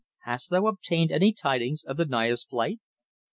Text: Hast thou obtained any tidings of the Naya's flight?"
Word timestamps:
Hast 0.23 0.49
thou 0.49 0.65
obtained 0.65 1.11
any 1.11 1.31
tidings 1.31 1.83
of 1.83 1.95
the 1.95 2.05
Naya's 2.07 2.43
flight?" 2.43 2.79